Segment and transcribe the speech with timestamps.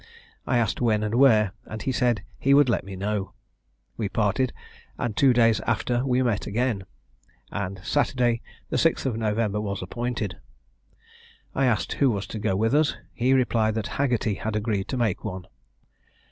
[0.47, 3.33] I asked when and where, and he said he would let me know.
[3.97, 4.51] We parted,
[4.97, 6.85] and two days after we met again,
[7.51, 8.41] and Saturday,
[8.71, 10.39] the 6th of November, was appointed.
[11.53, 12.97] I asked who was to go with us?
[13.13, 15.45] He replied that Haggerty had agreed to make one.